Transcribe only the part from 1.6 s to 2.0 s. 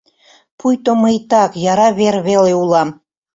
яра